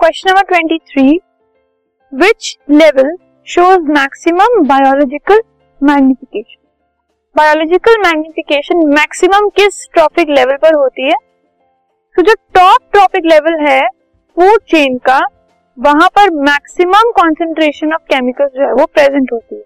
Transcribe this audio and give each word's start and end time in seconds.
Question 0.00 0.30
number 0.30 0.42
twenty 0.42 0.76
three 0.90 1.02
which 2.12 2.46
level 2.70 3.10
shows 3.46 3.80
maximum 3.88 4.62
biological 4.66 5.40
magnification 5.80 6.60
biological 7.36 7.98
magnification 7.98 8.86
maximum 8.88 9.48
किस 9.48 9.88
trophic 9.94 10.30
level 10.30 10.56
पर 10.56 10.74
होती 10.74 11.04
है? 11.04 11.16
तो 12.16 12.22
जो 12.22 12.34
टॉप 12.54 12.88
ट्रॉपिक 12.92 13.26
लेवल 13.26 13.58
है 13.66 13.80
फ़ूड 14.36 14.62
चेन 14.68 14.96
का, 14.98 15.18
वहाँ 15.78 16.08
पर 16.08 16.30
मैक्सिमम 16.40 17.10
कॉन्सेंट्रेशन 17.16 17.92
ऑफ़ 17.92 18.02
केमिकल्स 18.02 18.50
जो 18.50 18.66
है, 18.66 18.72
वो 18.72 18.86
प्रेजेंट 18.86 19.32
होती 19.32 19.56
है। 19.56 19.62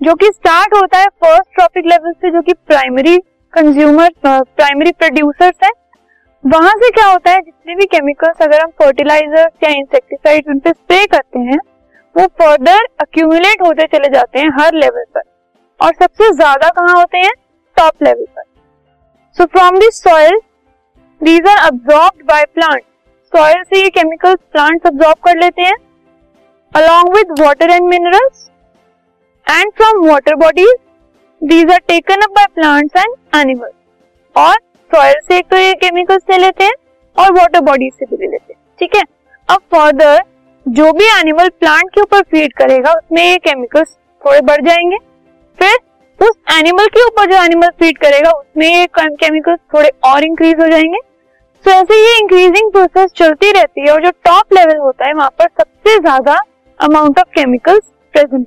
जो 0.00 0.14
कि 0.14 0.26
स्टार्ट 0.26 0.76
होता 0.76 0.98
है 0.98 1.06
फ़र्स्ट 1.06 1.54
ट्रॉपिक 1.54 1.86
लेवल 1.86 2.12
से, 2.12 2.30
जो 2.30 2.42
कि 2.42 2.52
प्राइमरी 2.52 3.16
कंज्यूमर 3.54 4.10
प्राइमरी 4.26 4.92
प्रोड्यूसर्स 4.92 5.64
है 5.64 5.70
वहाँ 6.46 6.72
से 6.78 6.90
क्या 6.90 7.04
होता 7.06 7.30
है, 7.30 7.40
जितने 7.40 7.74
भी 7.74 7.84
केमिकल्स 7.86 8.42
अगर 8.42 8.60
हम 8.60 8.70
फर्टिलाइजर्स 8.80 9.62
या 9.62 9.70
इंसेक्टिसाइड 9.70 10.48
उन 10.48 10.58
स्प्रे 10.66 11.04
करते 11.06 11.38
हैं, 11.40 11.58
वो 12.16 12.26
फर्दर 12.40 12.84
अक्यूमुलेट 13.00 13.62
होते 13.62 13.86
चले 13.88 14.08
जाते 14.10 14.38
हैं 14.38 14.50
हर 14.58 14.74
लेवल 14.74 15.04
पर। 15.14 15.22
और 15.80 15.94
सबसे 15.94 16.30
ज़्यादा 16.32 16.68
कहाँ 16.70 16.94
होते 16.94 17.18
हैं? 17.18 17.32
टॉप 17.76 18.02
लेवल 18.02 18.24
पर। 18.26 18.42
So 19.36 19.44
from 19.46 19.78
this 19.78 20.02
soil 20.02 20.38
these 21.20 21.46
are 21.48 21.66
absorb 21.66 22.24
by 22.26 22.44
plant 22.54 22.82
soil 23.32 23.62
से 23.64 23.82
ये 23.82 23.88
केमिकल्स 23.90 24.38
प्लांट्स 24.52 24.86
अब्सॉर्ब 24.86 25.18
कर 25.24 25.36
लेते 25.38 25.62
हैं 25.62 25.74
along 26.72 27.16
with 27.16 27.40
water 27.40 27.70
and 27.70 27.88
minerals 27.88 28.48
and 29.46 29.72
from 29.72 30.06
water 30.08 30.34
bodies 30.36 30.74
these 31.42 31.72
are 31.72 31.78
taken 31.88 32.22
up 32.22 32.30
by 32.30 32.46
plants 32.54 32.96
and 32.96 33.14
animals 33.36 33.74
और 34.34 34.56
soil 34.90 35.14
से 35.20 35.38
एक 35.38 35.46
तो 35.50 35.56
ये 35.56 35.72
केमिकल्स 35.74 36.22
ले 36.30 36.38
लेते 36.38 36.64
हैं 36.64 36.74
और 37.16 37.32
वाटर 37.32 37.60
बॉडीज 37.62 37.92
से 37.92 38.06
भी 38.06 38.16
ले 38.16 38.26
लेते 38.26 38.52
हैं, 38.52 38.60
ठीक 38.80 38.96
है? 38.96 39.02
अब 39.48 39.60
फर्दर 39.74 40.22
जो 40.66 40.92
भी 40.92 41.04
एनिमल 41.10 41.48
प्लांट 41.50 41.90
के 41.94 42.00
ऊपर 42.00 42.22
फ़ीड 42.22 42.52
करेगा, 42.52 42.92
उसमें 42.92 43.22
ये 43.22 43.36
केमिकल्स 43.38 43.88
थोड़े 44.22 44.40
बढ़ 44.42 44.62
जाएँगे। 44.62 44.96
फिर 45.58 45.76
उस 46.18 46.36
एनिमल 46.52 46.86
के 46.88 47.04
ऊपर 47.04 47.30
जो 47.30 47.42
एनिमल 47.42 47.68
फ़ीड 47.70 47.98
करेगा, 47.98 48.30
उसमें 48.30 48.66
ये 48.68 48.86
केमिकल्स 48.96 49.58
थोड़े 49.74 49.90
और 50.04 50.24
इंक्रीज 50.24 50.60
हो 50.60 50.66
जाएँगे। 50.68 50.98
तो 51.64 51.70
ऐसे 51.72 51.96
ये 51.96 52.18
इंक्रीजिंग 52.20 52.70
प्रोसेस 52.72 53.10
चलती 53.16 53.50
रहती 53.52 53.80
है 53.80 53.92
और 53.92 54.04
जो 54.04 54.10
टॉप 54.24 54.52
लेवल 54.54 54.76
होता 54.78 55.06
है, 55.06 55.12
वहाँ 55.14 55.30
पर 55.38 55.48
सबसे 55.48 55.98
ज़्यादा 55.98 56.38
amount 56.80 57.18
of 57.18 57.28
chemicals 57.34 57.82
present 58.14 58.46